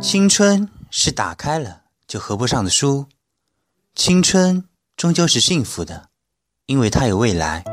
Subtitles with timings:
[0.00, 3.06] 青春是打开了就合不上的书，
[3.96, 4.62] 青春
[4.96, 6.04] 终究是幸福的，
[6.66, 7.64] 因为它有未来。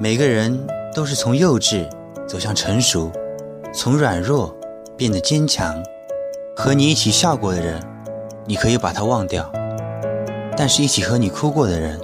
[0.00, 1.86] 每个人都是从幼稚
[2.26, 3.12] 走向成熟，
[3.74, 4.56] 从软弱
[4.96, 5.74] 变得坚强。
[6.56, 7.82] 和你一起笑过的人，
[8.46, 9.44] 你可以把他忘掉；
[10.56, 12.00] 但是一起和你哭过的人，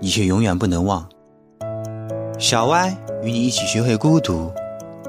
[0.00, 1.08] 你却永远不能忘。
[2.40, 4.52] 小歪与你一起学会孤独，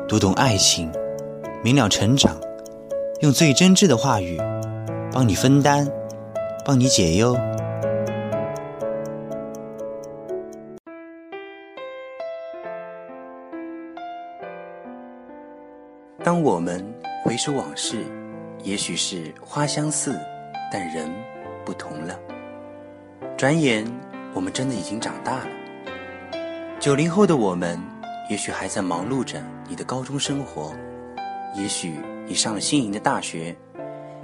[0.08, 0.92] 读懂爱情，
[1.64, 2.40] 明了成长。
[3.22, 4.38] 用最真挚的话语，
[5.12, 5.88] 帮你分担，
[6.66, 7.34] 帮你解忧。
[16.22, 16.86] 当我们
[17.24, 18.04] 回首往事，
[18.64, 20.20] 也许是花相似，
[20.70, 21.10] 但人
[21.64, 22.20] 不同了。
[23.38, 23.86] 转眼，
[24.34, 25.48] 我们真的已经长大了。
[26.82, 27.80] 九零后的我们，
[28.30, 30.74] 也许还在忙碌着你的高中生活，
[31.56, 31.96] 也许。
[32.28, 33.56] 你上了心仪的大学，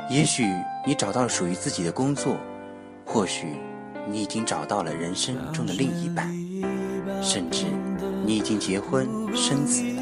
[0.10, 0.44] 也许
[0.86, 2.36] 你找到了属于自己的工作，
[3.06, 3.48] 或许
[4.08, 6.28] 你已经找到了人生中的另一半，
[7.22, 7.66] 甚至
[8.26, 10.02] 你已经结婚生子了。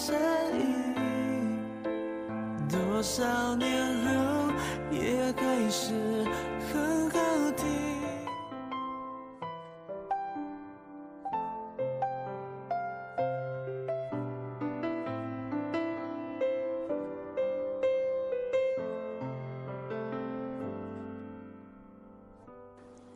[0.00, 0.29] 多
[3.12, 3.68] 少年
[4.04, 4.52] 后
[4.92, 5.90] 也还是
[6.72, 7.18] 很好
[7.56, 7.66] 听。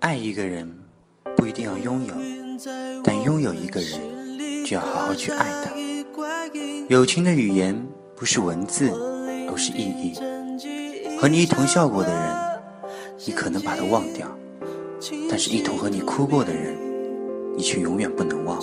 [0.01, 0.69] 爱一个人
[1.36, 2.14] 不一定要拥有，
[3.05, 5.70] 但拥有一个人就要好好去爱他。
[6.89, 7.80] 友情的语言
[8.17, 9.14] 不是文字。
[9.55, 10.15] 都是意义。
[11.17, 12.37] 和你一同笑过的人，
[13.25, 14.27] 你可能把他忘掉；
[15.31, 16.77] 但是一同和你哭过的人，
[17.57, 18.59] 你却永远不能忘。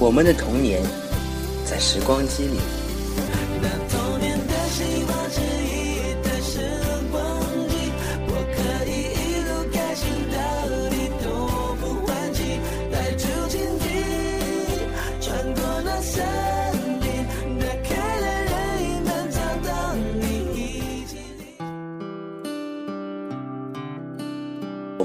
[0.00, 0.82] 我们的童年
[1.64, 2.58] 在时光机里。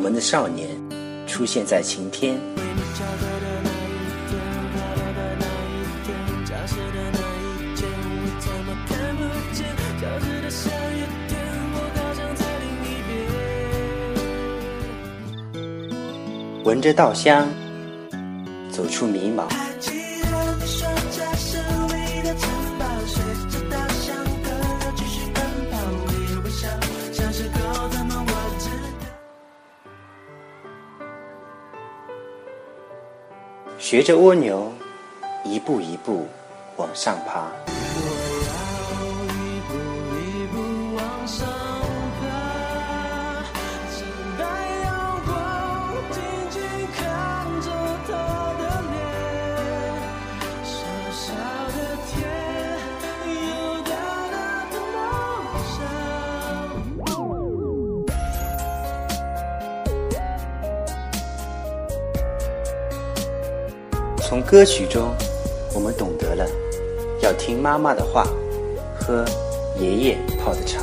[0.07, 0.69] 们的少年
[1.27, 2.39] 出现在晴天。
[16.63, 17.45] 闻着稻香，
[18.71, 19.66] 走出迷茫。
[33.89, 34.69] 学着蜗牛，
[35.45, 36.27] 一步一步
[36.75, 37.49] 往上爬。
[64.27, 65.15] 从歌曲中，
[65.73, 66.45] 我们懂得了
[67.21, 68.27] 要听妈妈的话，
[68.99, 69.23] 喝
[69.79, 70.81] 爷爷泡的茶。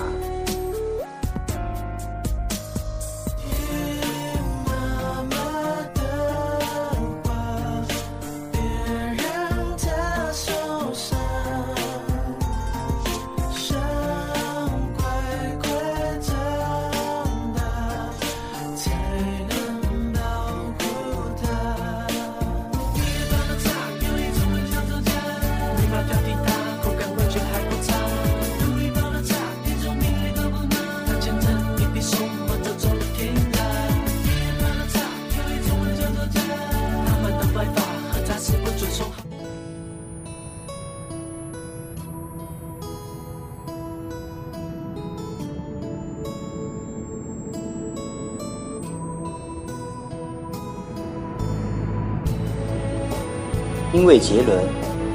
[53.94, 54.58] 因为杰伦，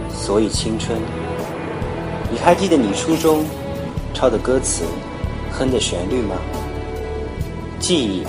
[0.09, 0.97] 所以青春。
[2.31, 3.43] 你还记得你初中
[4.13, 4.85] 抄的歌词、
[5.51, 6.37] 哼的旋律吗？
[7.77, 8.23] 记忆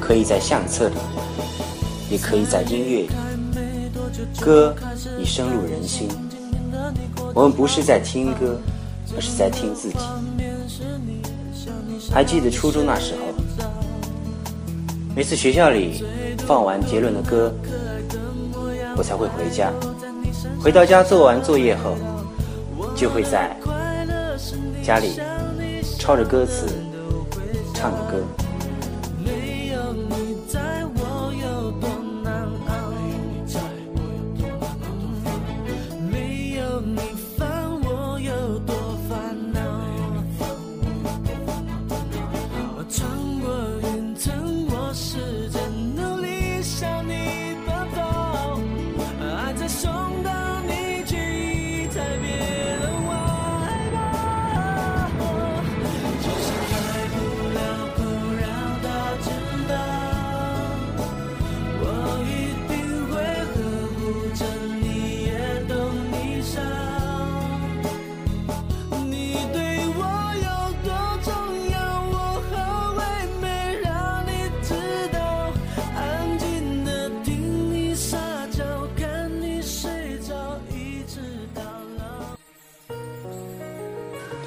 [0.00, 0.96] 可以在相册里，
[2.10, 3.10] 也可以在音乐里。
[4.40, 4.74] 歌
[5.16, 6.08] 已深入人心。
[7.32, 8.60] 我们不是在听歌，
[9.14, 9.98] 而是在听自己。
[12.12, 13.64] 还记得初中那时候，
[15.14, 16.02] 每次学校里
[16.38, 17.54] 放完杰伦的歌，
[18.98, 19.72] 我才会回家。
[20.60, 21.96] 回到家做完作业后，
[22.96, 23.56] 就会在
[24.82, 25.20] 家里
[26.00, 26.66] 抄着歌词，
[27.72, 28.20] 唱着歌。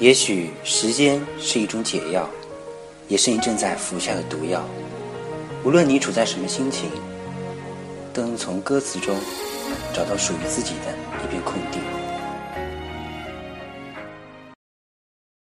[0.02, 2.28] 也许时间是一种解药，
[3.06, 4.60] 也是你正在服下的毒药。
[5.62, 6.90] 无论你处在什么心情，
[8.12, 9.16] 都能从歌词中
[9.94, 12.01] 找到属于自己的一片空地。